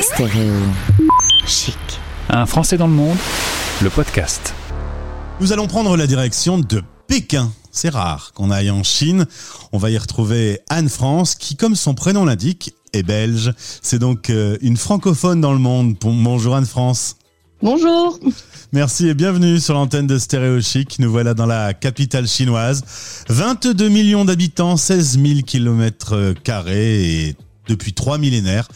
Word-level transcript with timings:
Stéréo 0.00 0.52
chic. 1.46 1.76
Un 2.28 2.46
Français 2.46 2.76
dans 2.76 2.86
le 2.86 2.92
monde, 2.92 3.16
le 3.82 3.90
podcast. 3.90 4.54
Nous 5.40 5.52
allons 5.52 5.66
prendre 5.66 5.96
la 5.96 6.06
direction 6.06 6.58
de 6.58 6.82
Pékin. 7.08 7.50
C'est 7.70 7.88
rare 7.88 8.32
qu'on 8.34 8.50
aille 8.50 8.70
en 8.70 8.82
Chine. 8.82 9.26
On 9.72 9.78
va 9.78 9.90
y 9.90 9.98
retrouver 9.98 10.60
Anne-France 10.68 11.34
qui, 11.34 11.56
comme 11.56 11.74
son 11.74 11.94
prénom 11.94 12.24
l'indique, 12.24 12.74
est 12.92 13.02
belge. 13.02 13.52
C'est 13.56 13.98
donc 13.98 14.30
euh, 14.30 14.56
une 14.60 14.76
francophone 14.76 15.40
dans 15.40 15.52
le 15.52 15.58
monde. 15.58 15.96
Bon- 16.00 16.14
Bonjour 16.14 16.54
Anne-France. 16.54 17.16
Bonjour. 17.62 18.18
Merci 18.72 19.08
et 19.08 19.14
bienvenue 19.14 19.60
sur 19.60 19.74
l'antenne 19.74 20.06
de 20.06 20.18
Stéréo 20.18 20.60
Chic. 20.60 20.98
Nous 20.98 21.10
voilà 21.10 21.32
dans 21.34 21.46
la 21.46 21.74
capitale 21.74 22.26
chinoise. 22.28 22.82
22 23.28 23.88
millions 23.88 24.24
d'habitants, 24.24 24.76
16 24.76 25.18
000 25.24 25.40
kilomètres 25.46 26.34
carrés 26.44 27.28
et 27.28 27.36
depuis 27.68 27.92
trois 27.92 28.18
millénaires, 28.18 28.68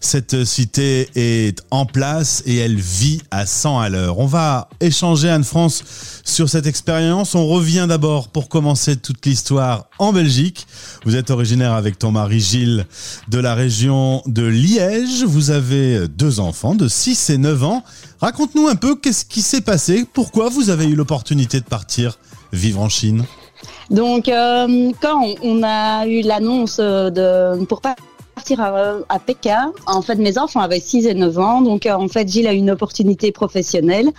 cette 0.00 0.44
cité 0.44 1.08
est 1.14 1.62
en 1.70 1.86
place 1.86 2.42
et 2.46 2.56
elle 2.56 2.76
vit 2.76 3.22
à 3.30 3.46
100 3.46 3.80
à 3.80 3.88
l'heure. 3.88 4.18
On 4.18 4.26
va 4.26 4.68
échanger 4.80 5.28
Anne-France 5.28 5.84
sur 6.24 6.48
cette 6.48 6.66
expérience. 6.66 7.34
On 7.34 7.46
revient 7.46 7.86
d'abord 7.88 8.28
pour 8.28 8.48
commencer 8.48 8.96
toute 8.96 9.24
l'histoire 9.26 9.86
en 9.98 10.12
Belgique. 10.12 10.66
Vous 11.04 11.16
êtes 11.16 11.30
originaire 11.30 11.72
avec 11.72 11.98
ton 11.98 12.10
mari 12.10 12.40
Gilles 12.40 12.86
de 13.28 13.38
la 13.38 13.54
région 13.54 14.22
de 14.26 14.44
Liège. 14.44 15.24
Vous 15.24 15.50
avez 15.50 16.08
deux 16.08 16.40
enfants 16.40 16.74
de 16.74 16.88
6 16.88 17.30
et 17.30 17.38
9 17.38 17.64
ans. 17.64 17.84
Raconte-nous 18.20 18.68
un 18.68 18.76
peu 18.76 18.96
qu'est-ce 18.96 19.24
qui 19.24 19.42
s'est 19.42 19.60
passé, 19.60 20.04
pourquoi 20.12 20.48
vous 20.48 20.70
avez 20.70 20.86
eu 20.86 20.94
l'opportunité 20.94 21.60
de 21.60 21.64
partir 21.64 22.18
vivre 22.52 22.80
en 22.80 22.88
Chine? 22.88 23.24
Donc, 23.90 24.28
euh, 24.28 24.92
quand 25.00 25.34
on, 25.42 25.62
a 25.62 26.06
eu 26.06 26.22
l'annonce 26.22 26.78
euh, 26.80 27.10
de 27.10 27.64
pour 27.64 27.80
à, 28.58 28.94
à 29.08 29.18
Pékin, 29.18 29.72
en 29.86 30.02
fait, 30.02 30.16
mes 30.16 30.38
enfants 30.38 30.60
avaient 30.60 30.80
6 30.80 31.06
et 31.06 31.14
9 31.14 31.38
ans. 31.38 31.60
Donc, 31.62 31.86
euh, 31.86 31.92
en 31.92 32.08
fait, 32.08 32.28
Gilles 32.28 32.46
a 32.46 32.52
une 32.52 32.70
opportunité 32.70 33.32
professionnelle. 33.32 34.10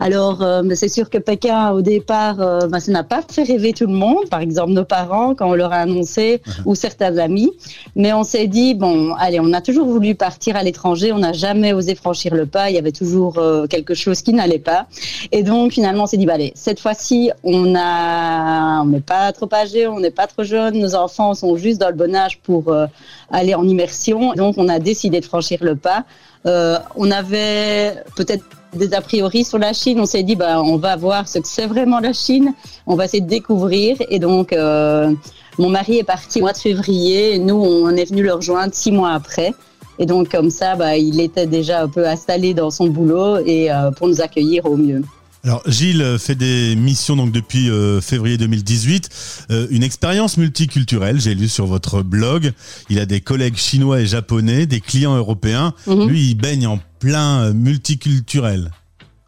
Alors, 0.00 0.42
euh, 0.42 0.62
c'est 0.74 0.88
sûr 0.88 1.10
que 1.10 1.18
Pékin, 1.18 1.70
au 1.70 1.82
départ, 1.82 2.40
euh, 2.40 2.66
ben, 2.68 2.80
ça 2.80 2.92
n'a 2.92 3.04
pas 3.04 3.22
fait 3.28 3.42
rêver 3.42 3.72
tout 3.72 3.86
le 3.86 3.92
monde. 3.92 4.28
Par 4.30 4.40
exemple, 4.40 4.72
nos 4.72 4.84
parents, 4.84 5.34
quand 5.34 5.48
on 5.48 5.54
leur 5.54 5.72
a 5.72 5.78
annoncé, 5.78 6.42
ou 6.64 6.74
certains 6.74 7.16
amis. 7.18 7.52
Mais 7.96 8.12
on 8.12 8.24
s'est 8.24 8.46
dit, 8.46 8.74
bon, 8.74 9.14
allez, 9.14 9.40
on 9.40 9.52
a 9.52 9.60
toujours 9.60 9.86
voulu 9.86 10.14
partir 10.14 10.56
à 10.56 10.62
l'étranger. 10.62 11.12
On 11.12 11.18
n'a 11.18 11.32
jamais 11.32 11.72
osé 11.72 11.94
franchir 11.94 12.34
le 12.34 12.46
pas. 12.46 12.70
Il 12.70 12.76
y 12.76 12.78
avait 12.78 12.92
toujours 12.92 13.38
euh, 13.38 13.66
quelque 13.66 13.94
chose 13.94 14.22
qui 14.22 14.32
n'allait 14.32 14.58
pas. 14.58 14.86
Et 15.32 15.42
donc, 15.42 15.72
finalement, 15.72 16.04
on 16.04 16.06
s'est 16.06 16.16
dit, 16.16 16.26
bah, 16.26 16.34
allez, 16.34 16.52
cette 16.54 16.80
fois-ci, 16.80 17.30
on 17.42 17.74
a, 17.74 18.82
on 18.82 18.86
n'est 18.86 19.00
pas 19.00 19.32
trop 19.32 19.48
âgé, 19.52 19.86
on 19.86 20.00
n'est 20.00 20.10
pas 20.10 20.26
trop 20.26 20.44
jeune. 20.44 20.78
Nos 20.78 20.94
enfants 20.94 21.34
sont 21.34 21.56
juste 21.56 21.80
dans 21.80 21.88
le 21.88 21.94
bon 21.94 22.14
âge 22.14 22.38
pour 22.40 22.68
euh, 22.68 22.86
aller 23.34 23.54
en 23.54 23.66
immersion. 23.66 24.32
Donc, 24.34 24.54
on 24.58 24.68
a 24.68 24.78
décidé 24.78 25.20
de 25.20 25.24
franchir 25.24 25.58
le 25.62 25.76
pas. 25.76 26.04
Euh, 26.46 26.78
on 26.96 27.10
avait 27.10 27.94
peut-être 28.16 28.44
des 28.74 28.92
a 28.94 29.00
priori 29.00 29.44
sur 29.44 29.58
la 29.58 29.72
Chine. 29.72 30.00
On 30.00 30.06
s'est 30.06 30.22
dit, 30.22 30.36
bah, 30.36 30.62
on 30.62 30.76
va 30.76 30.96
voir 30.96 31.28
ce 31.28 31.38
que 31.38 31.48
c'est 31.48 31.66
vraiment 31.66 32.00
la 32.00 32.12
Chine. 32.12 32.54
On 32.86 32.96
va 32.96 33.06
essayer 33.06 33.22
de 33.22 33.28
découvrir. 33.28 33.96
Et 34.08 34.18
donc, 34.18 34.52
euh, 34.52 35.12
mon 35.58 35.68
mari 35.68 35.98
est 35.98 36.04
parti 36.04 36.38
au 36.38 36.42
mois 36.42 36.52
de 36.52 36.58
février. 36.58 37.38
Nous, 37.38 37.56
on 37.56 37.90
est 37.90 38.08
venu 38.08 38.22
le 38.22 38.34
rejoindre 38.34 38.74
six 38.74 38.92
mois 38.92 39.12
après. 39.12 39.52
Et 39.98 40.06
donc, 40.06 40.30
comme 40.30 40.50
ça, 40.50 40.74
bah, 40.76 40.96
il 40.96 41.20
était 41.20 41.46
déjà 41.46 41.82
un 41.82 41.88
peu 41.88 42.06
installé 42.06 42.52
dans 42.54 42.70
son 42.70 42.86
boulot 42.86 43.38
et 43.44 43.70
euh, 43.70 43.90
pour 43.92 44.08
nous 44.08 44.20
accueillir 44.20 44.64
au 44.66 44.76
mieux. 44.76 45.02
Alors 45.44 45.62
Gilles 45.66 46.16
fait 46.18 46.34
des 46.34 46.74
missions 46.74 47.16
donc 47.16 47.30
depuis 47.30 47.68
euh, 47.68 48.00
février 48.00 48.38
2018, 48.38 49.10
Euh, 49.50 49.66
une 49.70 49.82
expérience 49.82 50.38
multiculturelle. 50.38 51.20
J'ai 51.20 51.34
lu 51.34 51.48
sur 51.48 51.66
votre 51.66 52.02
blog. 52.02 52.52
Il 52.88 52.98
a 52.98 53.04
des 53.04 53.20
collègues 53.20 53.56
chinois 53.56 54.00
et 54.00 54.06
japonais, 54.06 54.64
des 54.66 54.80
clients 54.80 55.16
européens. 55.16 55.74
Mhm. 55.86 56.08
Lui, 56.08 56.30
il 56.30 56.34
baigne 56.34 56.66
en 56.66 56.80
plein 56.98 57.42
euh, 57.42 57.52
multiculturel. 57.52 58.70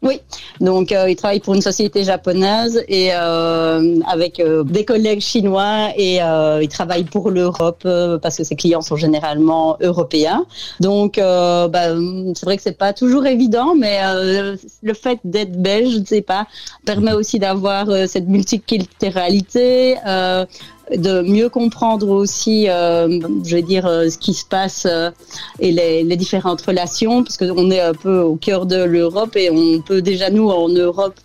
Oui, 0.03 0.21
donc 0.59 0.91
euh, 0.91 1.09
il 1.09 1.15
travaille 1.15 1.39
pour 1.39 1.55
une 1.55 1.61
société 1.61 2.03
japonaise 2.03 2.83
et 2.87 3.09
euh, 3.13 3.99
avec 4.07 4.39
euh, 4.39 4.63
des 4.63 4.85
collègues 4.85 5.21
chinois 5.21 5.89
et 5.97 6.21
euh, 6.21 6.59
il 6.61 6.67
travaille 6.67 7.03
pour 7.03 7.31
l'Europe 7.31 7.81
euh, 7.85 8.19
parce 8.19 8.37
que 8.37 8.43
ses 8.43 8.55
clients 8.55 8.81
sont 8.81 8.95
généralement 8.95 9.75
européens. 9.81 10.45
Donc 10.79 11.17
euh, 11.17 11.67
bah, 11.67 11.95
c'est 12.35 12.45
vrai 12.45 12.57
que 12.57 12.63
c'est 12.63 12.77
pas 12.77 12.93
toujours 12.93 13.25
évident, 13.25 13.73
mais 13.73 13.99
le 14.83 14.93
fait 14.93 15.19
d'être 15.23 15.59
belge, 15.59 15.93
je 15.93 15.99
ne 15.99 16.05
sais 16.05 16.21
pas, 16.21 16.45
permet 16.85 17.13
aussi 17.13 17.39
d'avoir 17.39 17.87
cette 18.07 18.27
multiculturalité. 18.27 19.95
De 20.95 21.21
mieux 21.21 21.49
comprendre 21.49 22.07
aussi, 22.07 22.69
euh, 22.69 23.19
je 23.43 23.55
vais 23.55 23.61
dire, 23.61 23.85
euh, 23.85 24.09
ce 24.09 24.17
qui 24.17 24.33
se 24.33 24.45
passe 24.45 24.87
euh, 24.89 25.11
et 25.59 25.71
les, 25.71 26.03
les 26.05 26.15
différentes 26.15 26.61
relations, 26.61 27.25
parce 27.25 27.35
qu'on 27.35 27.69
est 27.71 27.81
un 27.81 27.93
peu 27.93 28.19
au 28.21 28.37
cœur 28.37 28.65
de 28.65 28.81
l'Europe 28.83 29.35
et 29.35 29.49
on 29.49 29.81
peut 29.81 30.01
déjà, 30.01 30.29
nous, 30.29 30.49
en 30.49 30.69
Europe, 30.69 31.15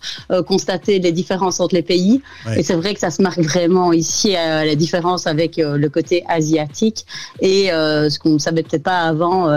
constater 0.47 0.99
les 0.99 1.11
différences 1.11 1.59
entre 1.59 1.75
les 1.75 1.81
pays. 1.81 2.21
Ouais. 2.45 2.59
Et 2.59 2.63
c'est 2.63 2.73
vrai 2.73 2.93
que 2.93 2.99
ça 2.99 3.09
se 3.09 3.21
marque 3.21 3.39
vraiment 3.39 3.93
ici, 3.93 4.33
la 4.33 4.75
différence 4.75 5.27
avec 5.27 5.57
le 5.57 5.87
côté 5.87 6.23
asiatique 6.27 7.05
et 7.41 7.67
ce 7.67 8.17
qu'on 8.19 8.31
ne 8.31 8.37
savait 8.39 8.63
peut-être 8.63 8.83
pas 8.83 9.01
avant 9.01 9.49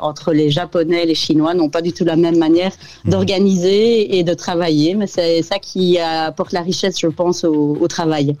entre 0.00 0.32
les 0.32 0.50
Japonais 0.50 1.02
et 1.02 1.06
les 1.06 1.14
Chinois 1.14 1.54
n'ont 1.54 1.68
pas 1.68 1.82
du 1.82 1.92
tout 1.92 2.04
la 2.04 2.16
même 2.16 2.38
manière 2.38 2.72
d'organiser 3.04 4.18
et 4.18 4.22
de 4.22 4.34
travailler, 4.34 4.94
mais 4.94 5.06
c'est 5.06 5.42
ça 5.42 5.58
qui 5.58 5.98
apporte 5.98 6.52
la 6.52 6.62
richesse, 6.62 6.98
je 6.98 7.08
pense, 7.08 7.44
au, 7.44 7.76
au 7.80 7.88
travail. 7.88 8.36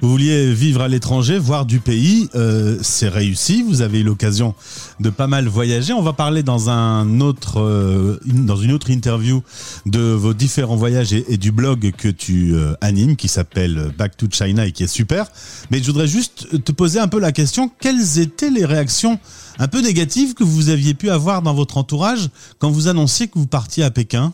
Vous 0.00 0.10
vouliez 0.10 0.52
vivre 0.64 0.80
à 0.80 0.88
l'étranger, 0.88 1.38
voir 1.38 1.66
du 1.66 1.78
pays, 1.78 2.30
euh, 2.34 2.78
c'est 2.80 3.10
réussi. 3.10 3.62
Vous 3.62 3.82
avez 3.82 4.00
eu 4.00 4.02
l'occasion 4.02 4.54
de 4.98 5.10
pas 5.10 5.26
mal 5.26 5.46
voyager. 5.46 5.92
On 5.92 6.00
va 6.00 6.14
parler 6.14 6.42
dans 6.42 6.70
un 6.70 7.20
autre, 7.20 7.60
euh, 7.60 8.18
une- 8.24 8.46
dans 8.46 8.56
une 8.56 8.72
autre 8.72 8.88
interview 8.88 9.42
de 9.84 10.00
vos 10.00 10.32
différents 10.32 10.76
voyages 10.76 11.12
et, 11.12 11.22
et 11.28 11.36
du 11.36 11.52
blog 11.52 11.92
que 11.98 12.08
tu 12.08 12.54
euh, 12.54 12.72
animes, 12.80 13.14
qui 13.16 13.28
s'appelle 13.28 13.92
Back 13.98 14.16
to 14.16 14.26
China 14.30 14.66
et 14.66 14.72
qui 14.72 14.84
est 14.84 14.86
super. 14.86 15.26
Mais 15.70 15.80
je 15.80 15.84
voudrais 15.84 16.08
juste 16.08 16.64
te 16.64 16.72
poser 16.72 16.98
un 16.98 17.08
peu 17.08 17.20
la 17.20 17.32
question 17.32 17.70
quelles 17.78 18.18
étaient 18.18 18.48
les 18.48 18.64
réactions 18.64 19.18
un 19.58 19.68
peu 19.68 19.82
négatives 19.82 20.32
que 20.32 20.44
vous 20.44 20.70
aviez 20.70 20.94
pu 20.94 21.10
avoir 21.10 21.42
dans 21.42 21.52
votre 21.52 21.76
entourage 21.76 22.30
quand 22.58 22.70
vous 22.70 22.88
annonciez 22.88 23.28
que 23.28 23.38
vous 23.38 23.46
partiez 23.46 23.84
à 23.84 23.90
Pékin? 23.90 24.32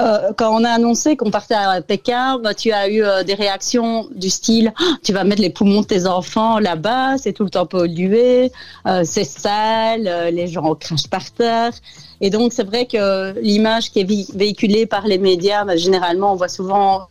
Euh, 0.00 0.32
quand 0.36 0.54
on 0.58 0.64
a 0.64 0.70
annoncé 0.70 1.16
qu'on 1.16 1.30
partait 1.30 1.54
à 1.54 1.80
Pékin, 1.82 2.38
bah, 2.42 2.54
tu 2.54 2.72
as 2.72 2.88
eu 2.88 3.02
euh, 3.02 3.22
des 3.22 3.34
réactions 3.34 4.08
du 4.14 4.30
style 4.30 4.72
Ah, 4.78 4.96
tu 5.02 5.12
vas 5.12 5.24
mettre 5.24 5.42
les 5.42 5.50
poumons 5.50 5.82
de 5.82 5.86
tes 5.86 6.06
enfants 6.06 6.58
là-bas, 6.58 7.18
c'est 7.18 7.32
tout 7.32 7.44
le 7.44 7.50
temps 7.50 7.66
pollué, 7.66 8.50
euh, 8.86 9.02
c'est 9.04 9.24
sale, 9.24 10.30
les 10.32 10.46
gens 10.48 10.74
crachent 10.74 11.08
par 11.08 11.30
terre. 11.30 11.72
Et 12.20 12.30
donc 12.30 12.52
c'est 12.52 12.64
vrai 12.64 12.86
que 12.86 13.38
l'image 13.40 13.90
qui 13.90 14.00
est 14.00 14.04
vé- 14.04 14.34
véhiculée 14.34 14.86
par 14.86 15.06
les 15.06 15.18
médias, 15.18 15.64
bah, 15.64 15.76
généralement 15.76 16.32
on 16.32 16.36
voit 16.36 16.48
souvent 16.48 17.08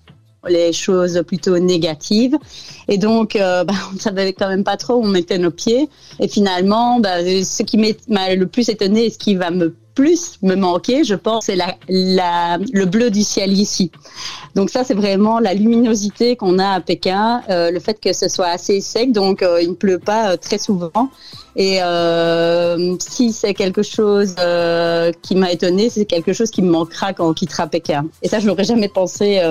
les 0.47 0.71
choses 0.73 1.21
plutôt 1.27 1.59
négatives. 1.59 2.37
Et 2.87 2.97
donc, 2.97 3.33
bah, 3.37 3.65
on 3.91 3.95
ne 3.95 3.99
savait 3.99 4.31
quand 4.31 4.47
même 4.47 4.63
pas 4.63 4.77
trop 4.77 4.93
où 4.93 5.03
on 5.03 5.07
mettait 5.09 5.37
nos 5.37 5.51
pieds. 5.51 5.89
Et 6.21 6.29
finalement, 6.29 7.01
ce 7.03 7.61
qui 7.63 7.77
m'a 8.07 8.33
le 8.33 8.47
plus 8.47 8.69
étonné 8.69 9.07
et 9.07 9.09
ce 9.09 9.17
qui 9.17 9.35
va 9.35 9.51
me 9.51 9.75
plus 9.99 10.39
me 10.43 10.55
manquer, 10.55 11.03
je 11.03 11.13
pense, 11.13 11.47
c'est 11.47 11.57
la, 11.57 11.75
la, 11.89 12.57
le 12.71 12.85
bleu 12.85 13.11
du 13.11 13.21
ciel 13.21 13.51
ici. 13.51 13.91
Donc 14.55 14.69
ça, 14.69 14.85
c'est 14.85 14.93
vraiment 14.93 15.39
la 15.39 15.53
luminosité 15.53 16.37
qu'on 16.37 16.57
a 16.57 16.69
à 16.69 16.79
Pékin, 16.79 17.41
euh, 17.49 17.69
le 17.69 17.81
fait 17.81 17.99
que 17.99 18.13
ce 18.13 18.29
soit 18.29 18.47
assez 18.47 18.79
sec, 18.79 19.11
donc 19.11 19.43
euh, 19.43 19.61
il 19.61 19.71
ne 19.71 19.73
pleut 19.73 19.99
pas 19.99 20.31
euh, 20.31 20.37
très 20.37 20.57
souvent. 20.57 21.09
Et 21.57 21.79
si 22.99 23.33
c'est 23.33 23.53
quelque 23.53 23.83
chose 23.83 24.35
qui 25.21 25.35
m'a 25.35 25.51
étonné, 25.51 25.89
c'est 25.89 26.05
quelque 26.05 26.31
chose 26.31 26.49
qui 26.51 26.61
me 26.61 26.69
manquera 26.69 27.11
quand 27.11 27.27
on 27.27 27.33
quittera 27.33 27.67
Pékin. 27.67 28.05
Et 28.21 28.29
ça, 28.29 28.39
je 28.39 28.47
n'aurais 28.47 28.63
jamais 28.63 28.87
pensé 28.87 29.41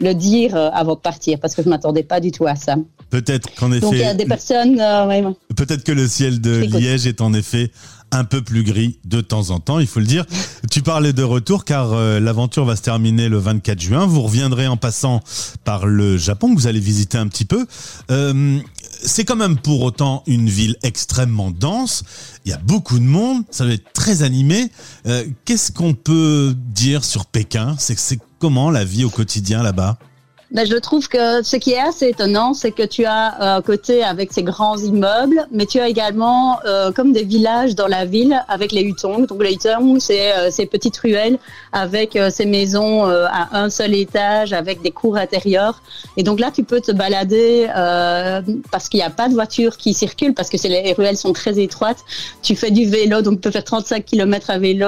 le 0.00 0.12
dire 0.14 0.56
avant 0.56 0.94
de 0.94 1.00
partir, 1.00 1.38
parce 1.38 1.54
que 1.54 1.62
je 1.62 1.68
m'attendais 1.68 2.04
pas 2.04 2.20
du 2.20 2.30
tout 2.30 2.46
à 2.46 2.54
ça. 2.54 2.76
Peut-être 3.10 3.54
qu'en 3.56 3.68
Donc 3.68 3.92
il 3.92 3.98
y 3.98 4.02
a 4.02 4.06
effet, 4.06 4.14
des 4.14 4.24
personnes, 4.24 4.76
ouais, 4.76 5.22
ouais. 5.22 5.34
Peut-être 5.54 5.84
que 5.84 5.92
le 5.92 6.08
ciel 6.08 6.40
de. 6.40 6.62
Liège 6.62 7.06
est 7.06 7.20
en 7.20 7.34
effet 7.34 7.70
un 8.12 8.24
peu 8.24 8.42
plus 8.42 8.62
gris 8.62 8.98
de 9.04 9.20
temps 9.20 9.50
en 9.50 9.58
temps, 9.58 9.78
il 9.78 9.86
faut 9.86 10.00
le 10.00 10.06
dire. 10.06 10.24
Tu 10.70 10.82
parlais 10.82 11.12
de 11.12 11.22
retour 11.22 11.64
car 11.64 11.92
euh, 11.92 12.20
l'aventure 12.20 12.64
va 12.64 12.76
se 12.76 12.82
terminer 12.82 13.28
le 13.28 13.38
24 13.38 13.80
juin. 13.80 14.06
Vous 14.06 14.22
reviendrez 14.22 14.66
en 14.66 14.76
passant 14.76 15.20
par 15.64 15.86
le 15.86 16.18
Japon 16.18 16.54
que 16.54 16.60
vous 16.60 16.66
allez 16.66 16.80
visiter 16.80 17.18
un 17.18 17.26
petit 17.26 17.46
peu. 17.46 17.66
Euh, 18.10 18.60
c'est 19.02 19.24
quand 19.24 19.36
même 19.36 19.56
pour 19.56 19.82
autant 19.82 20.22
une 20.26 20.48
ville 20.48 20.76
extrêmement 20.82 21.50
dense. 21.50 22.04
Il 22.44 22.50
y 22.50 22.54
a 22.54 22.58
beaucoup 22.58 22.98
de 22.98 23.04
monde, 23.04 23.42
ça 23.50 23.64
va 23.64 23.72
être 23.72 23.92
très 23.92 24.22
animé. 24.22 24.70
Euh, 25.06 25.24
Qu'est-ce 25.44 25.72
qu'on 25.72 25.94
peut 25.94 26.54
dire 26.56 27.04
sur 27.04 27.26
Pékin? 27.26 27.74
C'est 27.78 27.98
c'est 27.98 28.18
comment 28.38 28.70
la 28.70 28.84
vie 28.84 29.04
au 29.04 29.10
quotidien 29.10 29.62
là-bas? 29.62 29.98
Ben, 30.52 30.66
je 30.66 30.76
trouve 30.76 31.08
que 31.08 31.42
ce 31.42 31.56
qui 31.56 31.72
est 31.72 31.80
assez 31.80 32.08
étonnant, 32.08 32.52
c'est 32.52 32.72
que 32.72 32.82
tu 32.82 33.06
as 33.06 33.40
euh, 33.40 33.56
un 33.56 33.62
côté 33.62 34.04
avec 34.04 34.34
ces 34.34 34.42
grands 34.42 34.76
immeubles, 34.76 35.46
mais 35.50 35.64
tu 35.64 35.80
as 35.80 35.88
également 35.88 36.58
euh, 36.66 36.92
comme 36.92 37.14
des 37.14 37.24
villages 37.24 37.74
dans 37.74 37.86
la 37.86 38.04
ville 38.04 38.38
avec 38.48 38.70
les 38.72 38.82
hutongs. 38.82 39.24
Donc 39.24 39.42
les 39.42 39.54
hutongs, 39.54 39.98
c'est 39.98 40.30
euh, 40.34 40.50
ces 40.50 40.66
petites 40.66 40.98
ruelles 40.98 41.38
avec 41.72 42.18
ces 42.28 42.44
maisons 42.44 43.04
à 43.06 43.58
un 43.58 43.70
seul 43.70 43.94
étage, 43.94 44.52
avec 44.52 44.82
des 44.82 44.90
cours 44.90 45.16
intérieurs. 45.16 45.80
Et 46.18 46.22
donc 46.22 46.38
là, 46.38 46.50
tu 46.50 46.64
peux 46.64 46.82
te 46.82 46.92
balader 46.92 47.66
parce 48.70 48.90
qu'il 48.90 48.98
n'y 48.98 49.04
a 49.04 49.10
pas 49.10 49.30
de 49.30 49.32
voiture 49.32 49.78
qui 49.78 49.94
circule, 49.94 50.34
parce 50.34 50.50
que 50.50 50.58
les 50.68 50.92
ruelles 50.92 51.16
sont 51.16 51.32
très 51.32 51.58
étroites. 51.58 52.04
Tu 52.42 52.56
fais 52.56 52.70
du 52.70 52.84
vélo, 52.84 53.22
donc 53.22 53.36
tu 53.36 53.40
peux 53.40 53.50
faire 53.50 53.64
35 53.64 54.04
km 54.04 54.50
à 54.50 54.58
vélo 54.58 54.86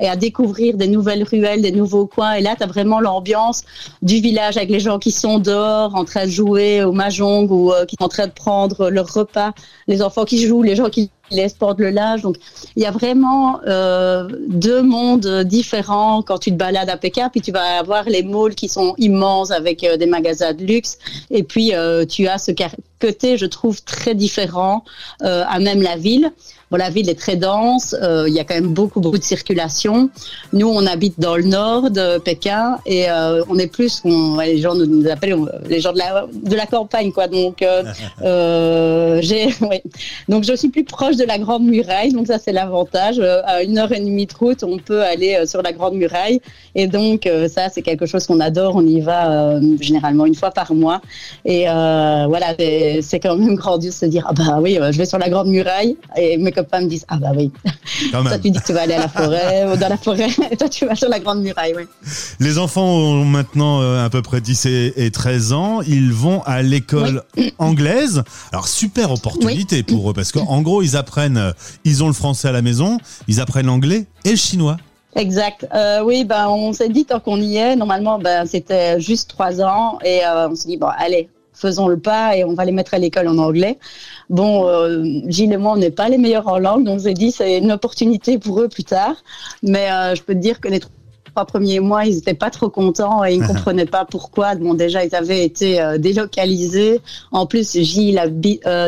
et 0.00 0.08
à 0.08 0.14
découvrir 0.14 0.76
des 0.76 0.86
nouvelles 0.86 1.24
ruelles, 1.24 1.60
des 1.60 1.72
nouveaux 1.72 2.06
coins. 2.06 2.34
Et 2.34 2.40
là, 2.40 2.54
tu 2.56 2.62
as 2.62 2.66
vraiment 2.68 3.00
l'ambiance 3.00 3.64
du 4.00 4.20
village 4.20 4.56
avec 4.56 4.70
les 4.70 4.75
gens 4.80 4.98
qui 4.98 5.12
sont 5.12 5.38
dehors 5.38 5.94
en 5.94 6.04
train 6.04 6.26
de 6.26 6.30
jouer 6.30 6.82
au 6.84 6.92
mahjong 6.92 7.48
ou 7.50 7.72
euh, 7.72 7.84
qui 7.84 7.96
sont 7.98 8.04
en 8.04 8.08
train 8.08 8.26
de 8.26 8.32
prendre 8.32 8.90
leur 8.90 9.12
repas, 9.12 9.52
les 9.86 10.02
enfants 10.02 10.24
qui 10.24 10.46
jouent, 10.46 10.62
les 10.62 10.76
gens 10.76 10.90
qui 10.90 11.10
laissent 11.30 11.54
portent 11.54 11.80
le 11.80 11.90
linge. 11.90 12.22
Donc, 12.22 12.36
il 12.76 12.82
y 12.82 12.86
a 12.86 12.90
vraiment 12.90 13.60
euh, 13.66 14.28
deux 14.48 14.82
mondes 14.82 15.42
différents 15.44 16.22
quand 16.22 16.38
tu 16.38 16.50
te 16.50 16.56
balades 16.56 16.90
à 16.90 16.96
Pékin. 16.96 17.28
Puis 17.28 17.40
tu 17.40 17.52
vas 17.52 17.78
avoir 17.78 18.04
les 18.04 18.22
malls 18.22 18.54
qui 18.54 18.68
sont 18.68 18.94
immenses 18.98 19.50
avec 19.50 19.84
euh, 19.84 19.96
des 19.96 20.06
magasins 20.06 20.52
de 20.52 20.64
luxe. 20.64 20.98
Et 21.30 21.42
puis, 21.42 21.72
tu 22.08 22.28
as 22.28 22.38
ce 22.38 22.52
côté, 23.00 23.36
je 23.36 23.46
trouve, 23.46 23.82
très 23.82 24.14
différent 24.14 24.84
à 25.20 25.58
même 25.58 25.82
la 25.82 25.96
ville. 25.96 26.32
Bon, 26.70 26.78
la 26.78 26.90
ville 26.90 27.08
est 27.08 27.18
très 27.18 27.36
dense, 27.36 27.94
euh, 28.02 28.24
il 28.26 28.34
y 28.34 28.40
a 28.40 28.44
quand 28.44 28.54
même 28.54 28.74
beaucoup, 28.74 28.98
beaucoup 28.98 29.18
de 29.18 29.22
circulation. 29.22 30.10
Nous, 30.52 30.66
on 30.66 30.84
habite 30.84 31.20
dans 31.20 31.36
le 31.36 31.44
nord 31.44 31.92
de 31.92 32.18
Pékin 32.18 32.78
et 32.86 33.08
euh, 33.08 33.44
on 33.48 33.56
est 33.56 33.68
plus, 33.68 34.02
on, 34.04 34.40
les 34.40 34.58
gens 34.58 34.74
nous 34.74 35.08
appellent 35.08 35.36
les 35.68 35.80
gens 35.80 35.92
de 35.92 35.98
la, 35.98 36.26
de 36.32 36.56
la 36.56 36.66
campagne, 36.66 37.12
quoi. 37.12 37.28
Donc, 37.28 37.62
euh, 37.62 37.84
euh 38.22 39.20
j'ai. 39.22 39.54
Donc, 40.28 40.42
je 40.42 40.54
suis 40.54 40.68
plus 40.68 40.82
proche 41.16 41.26
de 41.26 41.28
la 41.28 41.38
Grande 41.38 41.64
Muraille, 41.64 42.12
donc 42.12 42.26
ça, 42.26 42.38
c'est 42.38 42.52
l'avantage. 42.52 43.20
À 43.20 43.62
une 43.62 43.78
heure 43.78 43.92
et 43.92 44.00
demie 44.00 44.26
de 44.26 44.34
route, 44.34 44.62
on 44.64 44.78
peut 44.78 45.02
aller 45.02 45.46
sur 45.46 45.62
la 45.62 45.72
Grande 45.72 45.94
Muraille. 45.94 46.40
Et 46.74 46.86
donc, 46.86 47.28
ça, 47.48 47.68
c'est 47.68 47.82
quelque 47.82 48.06
chose 48.06 48.26
qu'on 48.26 48.40
adore. 48.40 48.76
On 48.76 48.86
y 48.86 49.00
va 49.00 49.60
généralement 49.80 50.26
une 50.26 50.34
fois 50.34 50.50
par 50.50 50.74
mois. 50.74 51.00
Et 51.44 51.64
voilà, 51.64 52.54
c'est 53.02 53.20
quand 53.20 53.36
même 53.36 53.54
grandiose 53.56 53.94
de 53.94 53.98
se 53.98 54.06
dire, 54.06 54.26
ah 54.28 54.32
bah 54.32 54.58
oui, 54.60 54.78
je 54.90 54.98
vais 54.98 55.06
sur 55.06 55.18
la 55.18 55.28
Grande 55.28 55.48
Muraille. 55.48 55.96
Et 56.16 56.36
copains 56.56 56.80
me 56.80 56.88
disent 56.88 57.04
Ah 57.08 57.18
bah 57.18 57.32
oui. 57.36 57.52
toi, 58.10 58.38
tu 58.38 58.50
dis 58.50 58.58
que 58.58 58.66
tu 58.66 58.72
vas 58.72 58.82
aller 58.82 58.94
à 58.94 59.00
la 59.00 59.08
forêt, 59.08 59.66
ou 59.72 59.76
dans 59.76 59.88
la 59.88 59.96
forêt, 59.96 60.28
et 60.50 60.56
toi, 60.56 60.68
tu 60.68 60.86
vas 60.86 60.94
sur 60.94 61.08
la 61.08 61.20
Grande 61.20 61.42
Muraille, 61.42 61.74
oui. 61.76 61.82
Les 62.40 62.58
enfants 62.58 62.86
ont 62.86 63.24
maintenant 63.24 63.80
euh, 63.80 64.04
à 64.04 64.10
peu 64.10 64.22
près 64.22 64.40
10 64.40 64.66
et 64.96 65.10
13 65.12 65.52
ans. 65.52 65.82
Ils 65.82 66.12
vont 66.12 66.42
à 66.42 66.62
l'école 66.62 67.22
anglaise. 67.58 68.24
Alors, 68.52 68.66
super 68.66 69.12
opportunité 69.12 69.82
pour 69.82 70.10
eux, 70.10 70.14
parce 70.14 70.32
qu'en 70.32 70.62
gros, 70.62 70.82
ils 70.82 70.96
apprennent, 70.96 71.05
euh, 71.18 71.52
ils 71.84 72.04
ont 72.04 72.06
le 72.08 72.12
français 72.12 72.48
à 72.48 72.52
la 72.52 72.62
maison, 72.62 72.98
ils 73.28 73.40
apprennent 73.40 73.66
l'anglais 73.66 74.06
et 74.24 74.30
le 74.30 74.36
chinois. 74.36 74.76
Exact. 75.14 75.66
Euh, 75.74 76.02
oui, 76.04 76.24
ben, 76.24 76.48
on 76.48 76.72
s'est 76.72 76.90
dit, 76.90 77.06
tant 77.06 77.20
qu'on 77.20 77.40
y 77.40 77.56
est, 77.56 77.74
normalement, 77.74 78.18
ben, 78.18 78.44
c'était 78.46 79.00
juste 79.00 79.30
trois 79.30 79.62
ans. 79.62 79.98
Et 80.04 80.20
on 80.26 80.54
s'est 80.54 80.68
dit, 80.68 80.76
bon, 80.76 80.88
allez, 80.98 81.30
faisons 81.56 81.88
le 81.88 81.98
pas 81.98 82.36
et 82.36 82.44
on 82.44 82.54
va 82.54 82.64
les 82.64 82.72
mettre 82.72 82.94
à 82.94 82.98
l'école 82.98 83.28
en 83.28 83.38
anglais. 83.38 83.78
Bon, 84.28 84.68
euh, 84.68 85.02
Gilles 85.26 85.56
on 85.56 85.76
n'est 85.76 85.90
pas 85.90 86.08
les 86.08 86.18
meilleurs 86.18 86.46
en 86.48 86.58
langue, 86.58 86.84
donc 86.84 87.00
j'ai 87.00 87.14
dit 87.14 87.32
c'est 87.32 87.58
une 87.58 87.72
opportunité 87.72 88.38
pour 88.38 88.60
eux 88.60 88.68
plus 88.68 88.84
tard. 88.84 89.16
Mais 89.62 89.90
euh, 89.90 90.14
je 90.14 90.22
peux 90.22 90.34
te 90.34 90.38
dire 90.38 90.60
que 90.60 90.68
les 90.68 90.80
trois 91.36 91.44
premiers 91.44 91.80
mois, 91.80 92.06
ils 92.06 92.14
n'étaient 92.14 92.32
pas 92.32 92.48
trop 92.48 92.70
contents 92.70 93.22
et 93.22 93.34
ils 93.34 93.42
ne 93.42 93.46
comprenaient 93.52 93.84
pas 93.84 94.06
pourquoi. 94.06 94.54
Bon, 94.54 94.72
déjà, 94.72 95.04
ils 95.04 95.14
avaient 95.14 95.44
été 95.44 95.82
euh, 95.82 95.98
délocalisés. 95.98 97.02
En 97.30 97.44
plus, 97.44 97.78
Gilles 97.78 98.18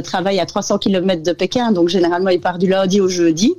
travaille 0.03 0.41
à 0.41 0.47
300 0.47 0.79
km 0.79 1.23
de 1.23 1.33
Pékin, 1.33 1.73
donc 1.73 1.91
généralement, 1.91 2.31
il 2.31 2.41
part 2.41 2.57
du 2.57 2.67
lundi 2.67 3.03
au 3.03 3.09
jeudi. 3.09 3.55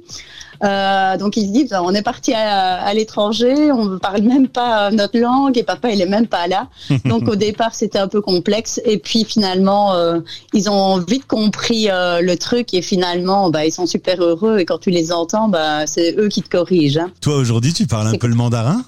Euh, 0.63 1.17
donc 1.17 1.37
ils 1.37 1.47
se 1.47 1.51
disent, 1.51 1.73
on 1.73 1.93
est 1.93 2.01
parti 2.01 2.33
à, 2.33 2.93
l'étranger, 2.93 3.71
on 3.71 3.85
ne 3.85 3.97
parle 3.97 4.21
même 4.21 4.47
pas 4.47 4.91
notre 4.91 5.17
langue 5.17 5.57
et 5.57 5.63
papa 5.63 5.91
il 5.91 6.01
est 6.01 6.07
même 6.07 6.27
pas 6.27 6.47
là. 6.47 6.67
Donc 7.05 7.27
au 7.27 7.35
départ 7.35 7.73
c'était 7.73 7.99
un 7.99 8.07
peu 8.07 8.21
complexe 8.21 8.81
et 8.83 8.97
puis 8.97 9.23
finalement 9.23 9.93
euh, 9.93 10.19
ils 10.53 10.69
ont 10.69 10.99
vite 10.99 11.25
compris 11.27 11.89
euh, 11.89 12.21
le 12.21 12.37
truc 12.37 12.73
et 12.73 12.81
finalement 12.81 13.49
bah, 13.49 13.65
ils 13.65 13.71
sont 13.71 13.85
super 13.85 14.21
heureux 14.21 14.59
et 14.59 14.65
quand 14.65 14.79
tu 14.79 14.89
les 14.89 15.11
entends 15.11 15.47
bah, 15.47 15.87
c'est 15.87 16.15
eux 16.17 16.27
qui 16.27 16.41
te 16.41 16.49
corrigent. 16.49 16.97
Hein. 16.97 17.11
Toi 17.21 17.35
aujourd'hui 17.35 17.73
tu 17.73 17.87
parles 17.87 18.07
un 18.07 18.17
peu 18.17 18.27
le 18.27 18.35
mandarin? 18.35 18.83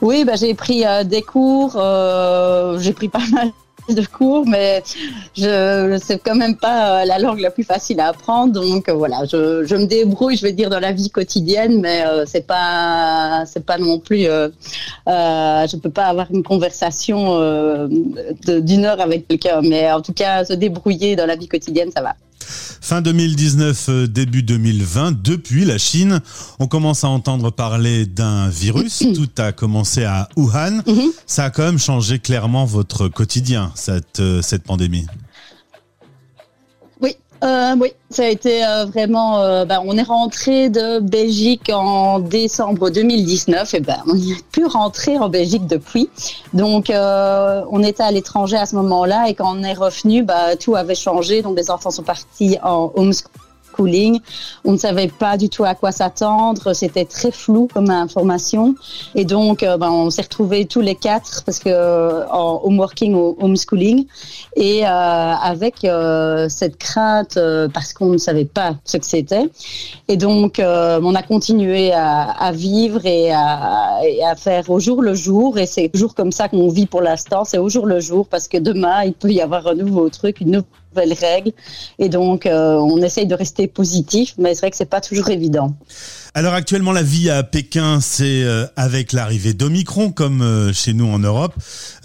Oui, 0.00 0.24
bah, 0.24 0.34
j'ai 0.34 0.54
pris 0.54 0.84
des 1.04 1.22
cours, 1.22 1.72
j'ai 2.80 2.92
pris 2.92 3.08
pas 3.08 3.22
mal 3.32 3.52
de 3.94 4.04
cours, 4.06 4.46
mais 4.46 4.82
je 5.36 5.98
c'est 6.02 6.18
quand 6.18 6.34
même 6.34 6.56
pas 6.56 7.02
euh, 7.02 7.04
la 7.04 7.18
langue 7.18 7.40
la 7.40 7.50
plus 7.50 7.64
facile 7.64 8.00
à 8.00 8.08
apprendre. 8.08 8.52
Donc 8.52 8.88
euh, 8.88 8.92
voilà, 8.94 9.24
je, 9.24 9.74
me 9.74 9.86
débrouille, 9.86 10.36
je 10.36 10.42
vais 10.42 10.52
dire 10.52 10.70
dans 10.70 10.80
la 10.80 10.92
vie 10.92 11.10
quotidienne, 11.10 11.80
mais 11.80 12.04
euh, 12.06 12.24
c'est 12.26 12.46
pas 12.46 13.44
c'est 13.46 13.64
pas 13.64 13.78
non 13.78 13.98
plus. 13.98 14.26
Euh, 14.26 14.48
je 15.06 15.76
peux 15.76 15.90
pas 15.90 16.06
avoir 16.06 16.28
une 16.30 16.42
conversation 16.42 17.38
d'une 18.46 18.84
heure 18.84 19.00
avec 19.00 19.28
quelqu'un, 19.28 19.60
mais 19.62 19.90
en 19.92 20.00
tout 20.00 20.12
cas 20.12 20.44
se 20.44 20.52
débrouiller 20.52 21.16
dans 21.16 21.26
la 21.26 21.36
vie 21.36 21.48
quotidienne, 21.48 21.90
ça 21.94 22.02
va. 22.02 22.14
Fin 22.80 23.02
2019, 23.02 23.86
euh, 23.88 24.06
début 24.06 24.42
2020, 24.42 25.22
depuis 25.22 25.64
la 25.64 25.78
Chine, 25.78 26.20
on 26.58 26.66
commence 26.66 27.04
à 27.04 27.08
entendre 27.08 27.50
parler 27.50 28.06
d'un 28.06 28.48
virus. 28.48 28.98
Tout 29.14 29.28
a 29.38 29.52
commencé 29.52 30.04
à 30.04 30.28
Wuhan. 30.36 30.82
Mhm. 30.86 31.10
Ça 31.26 31.44
a 31.44 31.50
quand 31.50 31.62
même 31.62 31.78
changé 31.78 32.18
clairement 32.18 32.64
votre 32.64 33.08
quotidien, 33.08 33.72
cette, 33.74 34.20
euh, 34.20 34.42
cette 34.42 34.64
pandémie. 34.64 35.06
Euh, 37.42 37.74
oui, 37.80 37.92
ça 38.10 38.24
a 38.24 38.26
été 38.26 38.64
euh, 38.64 38.84
vraiment. 38.84 39.40
Euh, 39.40 39.64
ben, 39.64 39.82
on 39.84 39.96
est 39.96 40.02
rentré 40.02 40.68
de 40.68 40.98
Belgique 40.98 41.70
en 41.72 42.18
décembre 42.18 42.90
2019 42.90 43.74
et 43.74 43.80
ben 43.80 43.96
on 44.06 44.14
n'y 44.14 44.32
a 44.32 44.36
plus 44.52 44.66
rentré 44.66 45.18
en 45.18 45.28
Belgique 45.30 45.66
depuis. 45.66 46.10
Donc 46.52 46.92
on 46.92 47.82
était 47.82 48.02
à 48.02 48.10
l'étranger 48.10 48.56
à 48.56 48.66
ce 48.66 48.76
moment-là 48.76 49.28
et 49.28 49.34
quand 49.34 49.56
on 49.56 49.62
est 49.62 49.72
revenu, 49.72 50.22
bah, 50.22 50.56
tout 50.56 50.76
avait 50.76 50.94
changé. 50.94 51.42
Donc 51.42 51.56
les 51.56 51.70
enfants 51.70 51.90
sont 51.90 52.02
partis 52.02 52.58
en 52.62 52.92
on 54.64 54.72
ne 54.72 54.76
savait 54.76 55.08
pas 55.08 55.36
du 55.36 55.48
tout 55.48 55.64
à 55.64 55.74
quoi 55.74 55.92
s'attendre. 55.92 56.72
C'était 56.74 57.04
très 57.04 57.30
flou 57.30 57.68
comme 57.72 57.90
information. 57.90 58.74
Et 59.14 59.24
donc, 59.24 59.62
euh, 59.62 59.76
ben, 59.76 59.90
on 59.90 60.10
s'est 60.10 60.22
retrouvés 60.22 60.66
tous 60.66 60.80
les 60.80 60.94
quatre 60.94 61.44
parce 61.44 61.58
que 61.58 61.68
euh, 61.68 62.26
en 62.28 62.60
home 62.64 62.78
working 62.78 63.14
ou 63.14 63.36
homeschooling 63.40 64.06
et 64.56 64.86
euh, 64.86 64.88
avec 64.88 65.86
cette 66.48 66.76
crainte 66.78 67.38
parce 67.72 67.92
qu'on 67.92 68.10
ne 68.10 68.18
savait 68.18 68.44
pas 68.44 68.74
ce 68.84 68.96
que 68.98 69.06
c'était. 69.06 69.48
Et 70.08 70.16
donc, 70.16 70.60
on 70.60 71.14
a 71.14 71.22
continué 71.22 71.92
à, 71.92 72.50
vivre 72.52 73.04
et 73.06 73.32
à, 73.32 74.00
et 74.04 74.24
à, 74.24 74.34
faire 74.34 74.68
au 74.70 74.80
jour 74.80 75.02
le 75.02 75.14
jour. 75.14 75.58
Et 75.58 75.66
c'est 75.66 75.88
toujours 75.88 76.14
comme 76.14 76.32
ça 76.32 76.48
qu'on 76.48 76.68
vit 76.68 76.86
pour 76.86 77.00
l'instant. 77.00 77.44
C'est 77.44 77.58
au 77.58 77.68
jour 77.68 77.86
le 77.86 78.00
jour 78.00 78.26
parce 78.28 78.48
que 78.48 78.58
demain, 78.58 79.04
il 79.04 79.14
peut 79.14 79.30
y 79.30 79.40
avoir 79.40 79.66
un 79.66 79.74
nouveau 79.74 80.08
truc, 80.08 80.40
une 80.40 80.62
nouvelles 80.92 81.12
règles. 81.12 81.52
Et 81.98 82.08
donc, 82.08 82.46
euh, 82.46 82.74
on 82.74 83.02
essaye 83.02 83.26
de 83.26 83.34
rester 83.34 83.66
positif, 83.66 84.34
mais 84.38 84.54
c'est 84.54 84.60
vrai 84.60 84.70
que 84.70 84.76
c'est 84.76 84.84
pas 84.84 85.00
toujours 85.00 85.28
évident. 85.30 85.76
Alors 86.32 86.54
actuellement, 86.54 86.92
la 86.92 87.02
vie 87.02 87.28
à 87.28 87.42
Pékin, 87.42 88.00
c'est 88.00 88.44
euh, 88.44 88.64
avec 88.76 89.12
l'arrivée 89.12 89.52
d'Omicron, 89.52 90.12
comme 90.12 90.42
euh, 90.42 90.72
chez 90.72 90.92
nous 90.92 91.06
en 91.06 91.18
Europe. 91.18 91.54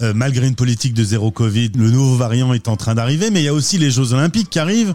malgré 0.00 0.46
une 0.46 0.56
politique 0.56 0.94
de 0.94 1.04
zéro 1.04 1.30
Covid, 1.30 1.70
le 1.76 1.90
nouveau 1.90 2.16
variant 2.16 2.52
est 2.52 2.68
en 2.68 2.76
train 2.76 2.94
d'arriver, 2.94 3.30
mais 3.30 3.40
il 3.40 3.44
y 3.44 3.48
a 3.48 3.54
aussi 3.54 3.78
les 3.78 3.90
Jeux 3.90 4.12
Olympiques 4.12 4.50
qui 4.50 4.58
arrivent. 4.58 4.94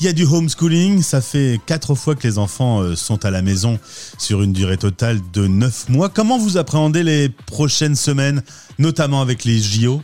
Il 0.00 0.06
y 0.06 0.08
a 0.08 0.12
du 0.12 0.24
homeschooling. 0.24 1.02
Ça 1.02 1.20
fait 1.20 1.60
quatre 1.66 1.94
fois 1.94 2.14
que 2.14 2.26
les 2.26 2.38
enfants 2.38 2.94
sont 2.96 3.24
à 3.24 3.30
la 3.30 3.42
maison 3.42 3.78
sur 4.18 4.42
une 4.42 4.52
durée 4.52 4.76
totale 4.76 5.20
de 5.32 5.46
neuf 5.46 5.88
mois. 5.88 6.08
Comment 6.08 6.38
vous 6.38 6.56
appréhendez 6.56 7.02
les 7.02 7.28
prochaines 7.28 7.96
semaines, 7.96 8.42
notamment 8.78 9.20
avec 9.20 9.44
les 9.44 9.58
JO 9.58 10.02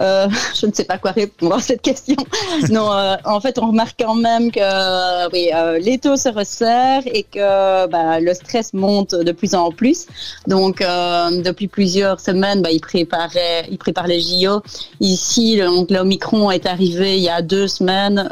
euh, 0.00 0.28
je 0.60 0.66
ne 0.66 0.72
sais 0.72 0.84
pas 0.84 0.98
quoi 0.98 1.12
répondre 1.12 1.54
à 1.56 1.60
cette 1.60 1.82
question. 1.82 2.16
Non, 2.70 2.92
euh, 2.92 3.16
en 3.24 3.40
fait, 3.40 3.58
on 3.58 3.68
remarque 3.68 3.96
quand 3.98 4.14
même 4.14 4.50
que 4.50 5.30
oui, 5.32 5.50
euh, 5.54 5.78
les 5.78 5.98
taux 5.98 6.16
se 6.16 6.28
resserrent 6.28 7.02
et 7.06 7.22
que 7.24 7.86
bah, 7.86 8.20
le 8.20 8.34
stress 8.34 8.72
monte 8.72 9.14
de 9.14 9.32
plus 9.32 9.54
en 9.54 9.70
plus. 9.70 10.06
Donc, 10.46 10.80
depuis 10.80 11.66
plusieurs 11.66 12.20
semaines, 12.20 12.62
bah, 12.62 12.70
ils 12.70 12.80
préparaient, 12.80 13.68
préparent 13.78 14.06
les 14.06 14.20
JO. 14.20 14.62
Ici, 15.00 15.58
donc 15.58 15.90
l'Omicron 15.90 16.50
est 16.50 16.66
arrivé 16.66 17.16
il 17.16 17.22
y 17.22 17.28
a 17.28 17.42
deux 17.42 17.66
semaines 17.66 18.30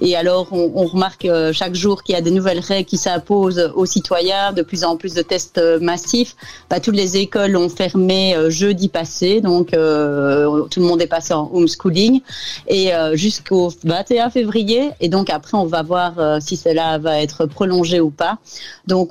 Et 0.00 0.16
alors, 0.16 0.48
on, 0.52 0.86
remarque 0.86 1.24
euh, 1.26 1.52
chaque 1.52 1.74
jour 1.74 2.02
qu'il 2.02 2.14
y 2.14 2.18
a 2.18 2.22
des 2.22 2.30
nouvelles 2.30 2.60
règles 2.60 2.88
qui 2.88 2.96
s'imposent 2.96 3.70
aux 3.74 3.86
citoyens, 3.86 4.52
de 4.52 4.62
plus 4.62 4.84
en 4.84 4.96
plus 4.96 5.14
de 5.14 5.22
tests 5.22 5.58
euh, 5.58 5.78
massifs. 5.78 6.36
Bah, 6.70 6.80
toutes 6.80 6.96
les 6.96 7.18
écoles 7.18 7.56
ont 7.56 7.68
fermé 7.68 8.34
euh, 8.34 8.50
jeudi 8.50 8.88
passé, 8.88 9.40
donc 9.40 9.68
tout 9.70 9.76
le 10.80 10.86
monde 10.86 11.02
est 11.02 11.06
passé 11.06 11.34
en 11.34 11.50
homeschooling 11.52 12.20
et 12.66 12.90
jusqu'au 13.12 13.72
21 13.84 14.30
février. 14.30 14.90
Et 15.00 15.08
donc 15.08 15.30
après, 15.30 15.56
on 15.56 15.64
va 15.64 15.82
voir 15.82 16.40
si 16.40 16.56
cela 16.56 16.98
va 16.98 17.20
être 17.20 17.46
prolongé 17.46 18.00
ou 18.00 18.10
pas. 18.10 18.38
Donc 18.86 19.10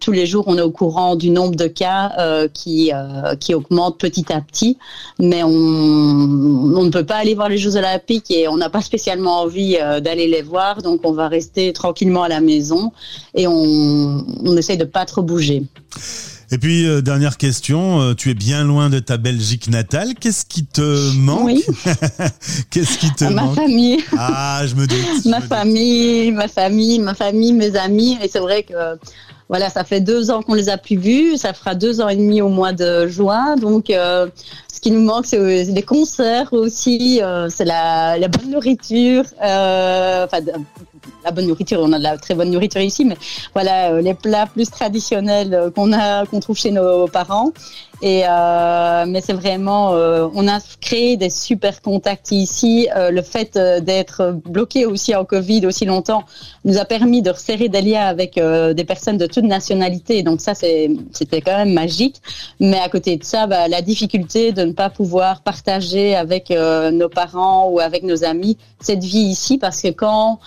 tous 0.00 0.12
les 0.12 0.26
jours, 0.26 0.44
on 0.46 0.56
est 0.56 0.62
au 0.62 0.70
courant 0.70 1.16
du 1.16 1.30
nombre 1.30 1.56
de 1.56 1.66
cas 1.66 2.48
qui 2.52 2.92
qui 3.40 3.54
augmente 3.54 3.98
petit 3.98 4.32
à 4.32 4.40
petit, 4.40 4.78
mais 5.18 5.42
on, 5.42 5.50
on 5.50 6.84
ne 6.84 6.90
peut 6.90 7.04
pas 7.04 7.16
aller 7.16 7.34
voir 7.34 7.48
les 7.48 7.58
Jeux 7.58 7.76
Olympiques 7.76 8.30
et 8.30 8.48
on 8.48 8.56
n'a 8.56 8.70
pas 8.70 8.82
spécialement 8.82 9.40
envie 9.40 9.78
euh, 9.80 10.00
d'aller 10.10 10.26
les 10.26 10.42
voir, 10.42 10.82
donc 10.82 11.00
on 11.04 11.12
va 11.12 11.28
rester 11.28 11.72
tranquillement 11.72 12.24
à 12.24 12.28
la 12.28 12.40
maison 12.40 12.92
et 13.34 13.46
on, 13.46 14.24
on 14.44 14.56
essaye 14.56 14.76
de 14.76 14.84
pas 14.84 15.04
trop 15.04 15.22
bouger. 15.22 15.62
Et 16.52 16.58
puis, 16.58 16.84
euh, 16.84 17.00
dernière 17.00 17.36
question, 17.36 18.00
euh, 18.00 18.14
tu 18.14 18.28
es 18.30 18.34
bien 18.34 18.64
loin 18.64 18.90
de 18.90 18.98
ta 18.98 19.18
Belgique 19.18 19.68
natale. 19.68 20.14
Qu'est-ce 20.18 20.44
qui 20.44 20.66
te 20.66 21.14
manque 21.16 21.44
Oui. 21.44 21.64
Qu'est-ce 22.70 22.98
qui 22.98 23.12
te 23.14 23.22
Ma 23.24 23.42
manque 23.42 23.54
famille. 23.54 23.98
Ah, 24.18 24.62
je 24.66 24.74
me 24.74 24.84
doute. 24.88 25.26
ma 25.26 25.40
famille, 25.40 26.32
ma 26.32 26.48
famille, 26.48 26.98
ma 26.98 27.14
famille, 27.14 27.52
mes 27.52 27.76
amis. 27.76 28.18
Et 28.20 28.26
c'est 28.26 28.40
vrai 28.40 28.64
que 28.64 28.74
voilà, 29.50 29.68
ça 29.68 29.82
fait 29.82 30.00
deux 30.00 30.30
ans 30.30 30.42
qu'on 30.42 30.54
les 30.54 30.68
a 30.68 30.78
plus 30.78 30.96
vus. 30.96 31.36
Ça 31.36 31.52
fera 31.52 31.74
deux 31.74 32.00
ans 32.00 32.08
et 32.08 32.14
demi 32.14 32.40
au 32.40 32.48
mois 32.48 32.72
de 32.72 33.08
juin. 33.08 33.56
Donc, 33.56 33.90
euh, 33.90 34.28
ce 34.72 34.80
qui 34.80 34.92
nous 34.92 35.00
manque, 35.02 35.26
c'est 35.26 35.38
euh, 35.38 35.64
les 35.64 35.82
concerts 35.82 36.52
aussi. 36.52 37.20
euh, 37.20 37.48
c'est 37.50 37.64
la, 37.64 38.16
la 38.16 38.28
bonne 38.28 38.52
nourriture. 38.52 39.24
Enfin, 39.40 40.38
la 41.24 41.30
bonne 41.30 41.46
nourriture. 41.46 41.80
On 41.80 41.92
a 41.92 41.98
de 41.98 42.02
la 42.02 42.18
très 42.18 42.34
bonne 42.34 42.50
nourriture 42.50 42.80
ici, 42.80 43.04
mais 43.04 43.16
voilà, 43.54 43.92
euh, 43.92 44.00
les 44.00 44.14
plats 44.14 44.46
plus 44.46 44.70
traditionnels 44.70 45.54
euh, 45.54 45.70
qu'on 45.70 45.92
a, 45.92 46.26
qu'on 46.26 46.40
trouve 46.40 46.56
chez 46.56 46.70
nos 46.70 47.06
parents. 47.08 47.52
Et 48.02 48.22
euh, 48.26 49.04
mais 49.06 49.20
c'est 49.20 49.34
vraiment, 49.34 49.92
euh, 49.92 50.26
on 50.34 50.48
a 50.48 50.58
créé 50.80 51.18
des 51.18 51.28
super 51.28 51.82
contacts 51.82 52.32
ici. 52.32 52.88
Euh, 52.96 53.10
le 53.10 53.20
fait 53.20 53.56
euh, 53.56 53.80
d'être 53.80 54.38
bloqué 54.46 54.86
aussi 54.86 55.14
en 55.14 55.26
Covid 55.26 55.66
aussi 55.66 55.84
longtemps 55.84 56.24
nous 56.64 56.78
a 56.78 56.86
permis 56.86 57.20
de 57.20 57.30
resserrer 57.30 57.68
des 57.68 57.82
liens 57.82 58.06
avec 58.06 58.34
des 58.36 58.84
personnes 58.84 59.18
de 59.18 59.26
toute 59.26 59.44
nationalité. 59.44 60.22
Donc 60.22 60.40
ça, 60.40 60.54
c'était 60.54 61.40
quand 61.40 61.56
même 61.56 61.72
magique. 61.72 62.16
Mais 62.58 62.78
à 62.78 62.88
côté 62.88 63.16
de 63.16 63.24
ça, 63.24 63.46
bah, 63.46 63.68
la 63.68 63.82
difficulté 63.82 64.52
de 64.52 64.62
ne 64.62 64.72
pas 64.72 64.90
pouvoir 64.90 65.40
partager 65.42 66.14
avec 66.14 66.50
nos 66.50 67.08
parents 67.08 67.68
ou 67.68 67.80
avec 67.80 68.02
nos 68.02 68.24
amis 68.24 68.58
cette 68.80 69.02
vie 69.02 69.18
ici, 69.20 69.56
parce 69.56 69.80
que 69.80 69.88
quand 69.88 70.38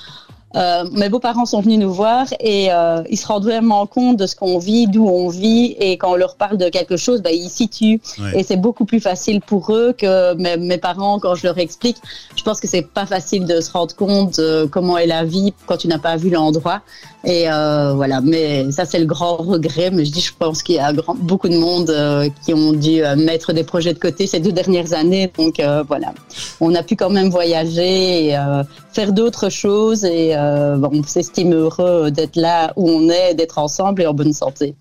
euh, 0.55 0.83
mes 0.91 1.09
beaux-parents 1.09 1.45
sont 1.45 1.61
venus 1.61 1.79
nous 1.79 1.91
voir 1.93 2.27
et 2.39 2.71
euh, 2.71 3.01
ils 3.09 3.17
se 3.17 3.25
rendent 3.27 3.43
vraiment 3.43 3.85
compte 3.85 4.17
de 4.17 4.25
ce 4.27 4.35
qu'on 4.35 4.57
vit, 4.59 4.87
d'où 4.87 5.07
on 5.07 5.29
vit, 5.29 5.75
et 5.79 5.97
quand 5.97 6.11
on 6.11 6.15
leur 6.15 6.35
parle 6.35 6.57
de 6.57 6.69
quelque 6.69 6.97
chose, 6.97 7.21
bah, 7.21 7.31
ils 7.31 7.49
situent. 7.49 8.01
Ouais. 8.19 8.39
Et 8.39 8.43
c'est 8.43 8.57
beaucoup 8.57 8.85
plus 8.85 8.99
facile 8.99 9.41
pour 9.41 9.73
eux 9.73 9.93
que 9.97 10.33
mes, 10.35 10.57
mes 10.57 10.77
parents, 10.77 11.19
quand 11.19 11.35
je 11.35 11.45
leur 11.47 11.57
explique. 11.57 11.97
Je 12.35 12.43
pense 12.43 12.59
que 12.59 12.67
c'est 12.67 12.87
pas 12.87 13.05
facile 13.05 13.45
de 13.45 13.61
se 13.61 13.71
rendre 13.71 13.95
compte 13.95 14.37
de 14.39 14.65
comment 14.65 14.97
est 14.97 15.07
la 15.07 15.23
vie 15.23 15.53
quand 15.65 15.77
tu 15.77 15.87
n'as 15.87 15.99
pas 15.99 16.15
vu 16.17 16.29
l'endroit. 16.29 16.81
Et 17.25 17.49
euh, 17.49 17.93
voilà, 17.93 18.19
mais 18.19 18.69
ça 18.71 18.83
c'est 18.85 18.99
le 18.99 19.05
grand 19.05 19.37
regret. 19.37 19.91
Mais 19.91 20.03
je 20.05 20.11
dis, 20.11 20.21
je 20.21 20.33
pense 20.37 20.61
qu'il 20.61 20.75
y 20.75 20.79
a 20.79 20.91
grand- 20.91 21.15
beaucoup 21.15 21.47
de 21.47 21.57
monde 21.57 21.89
euh, 21.89 22.29
qui 22.45 22.53
ont 22.53 22.73
dû 22.73 23.01
euh, 23.03 23.15
mettre 23.15 23.53
des 23.53 23.63
projets 23.63 23.93
de 23.93 23.99
côté 23.99 24.27
ces 24.27 24.39
deux 24.41 24.51
dernières 24.51 24.93
années. 24.93 25.31
Donc 25.37 25.59
euh, 25.59 25.83
voilà, 25.87 26.13
on 26.59 26.73
a 26.75 26.83
pu 26.83 26.95
quand 26.95 27.09
même 27.09 27.29
voyager 27.29 28.27
et 28.27 28.37
euh, 28.37 28.63
faire 28.91 29.13
d'autres 29.13 29.49
choses. 29.49 30.03
Et 30.05 30.35
euh, 30.35 30.77
on 30.91 31.03
s'estime 31.03 31.53
heureux 31.53 32.11
d'être 32.11 32.35
là 32.35 32.73
où 32.75 32.89
on 32.89 33.09
est, 33.09 33.33
d'être 33.33 33.57
ensemble 33.57 34.01
et 34.01 34.07
en 34.07 34.13
bonne 34.13 34.33
santé. 34.33 34.75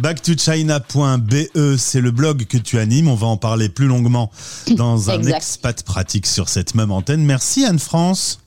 Backtochina.be, 0.00 1.76
c'est 1.76 2.00
le 2.00 2.10
blog 2.10 2.46
que 2.46 2.56
tu 2.56 2.78
animes. 2.78 3.08
On 3.08 3.14
va 3.14 3.26
en 3.26 3.36
parler 3.36 3.68
plus 3.68 3.86
longuement 3.86 4.30
dans 4.76 5.10
un 5.10 5.18
Exact. 5.18 5.36
expat 5.36 5.82
pratique 5.82 6.26
sur 6.26 6.48
cette 6.48 6.74
même 6.74 6.90
antenne. 6.90 7.22
Merci 7.24 7.64
Anne-France. 7.66 8.38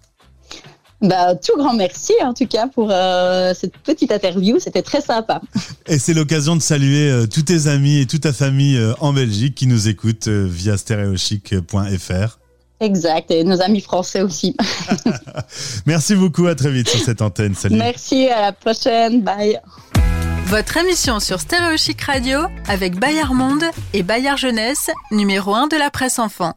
Bah, 1.02 1.36
tout 1.36 1.58
grand 1.58 1.74
merci 1.74 2.14
en 2.24 2.34
tout 2.34 2.48
cas 2.48 2.68
pour 2.68 2.90
euh, 2.92 3.54
cette 3.54 3.78
petite 3.80 4.12
interview. 4.12 4.60
C'était 4.60 4.82
très 4.82 5.02
sympa. 5.02 5.42
Et 5.88 6.00
c'est 6.00 6.14
l'occasion 6.14 6.56
de 6.56 6.62
saluer 6.62 7.10
euh, 7.10 7.28
tous 7.28 7.44
tes 7.44 7.68
amis 7.68 8.00
et 8.00 8.06
toute 8.06 8.22
ta 8.22 8.34
famille 8.34 8.78
euh, 8.78 8.94
en 9.00 9.14
Belgique 9.14 9.56
qui 9.56 9.68
nous 9.68 9.88
écoutent 9.88 10.28
via 10.28 10.78
stéréochic.fr. 10.78 12.40
Exact. 12.86 13.32
Et 13.32 13.44
nos 13.44 13.62
amis 13.62 13.82
français 13.82 14.22
aussi. 14.22 14.56
Merci 15.86 16.16
beaucoup, 16.16 16.48
à 16.48 16.56
très 16.56 16.72
vite 16.72 16.90
sur 16.90 17.00
cette 17.00 17.22
antenne. 17.22 17.56
Salut. 17.56 17.78
merci, 17.78 18.28
à 18.28 18.42
la 18.42 18.52
prochaine. 18.52 19.22
Bye. 19.22 19.60
Votre 20.48 20.78
émission 20.78 21.20
sur 21.20 21.40
Stéréo 21.40 21.76
Chic 21.78 22.00
Radio 22.02 22.42
avec 22.68 23.00
Bayard 23.00 23.34
Monde 23.34 23.64
et 23.94 24.04
Bayard 24.04 24.38
Jeunesse, 24.38 24.92
numéro 25.12 25.56
1 25.56 25.68
de 25.68 25.78
la 25.78 25.90
presse 25.90 26.20
enfant. 26.20 26.56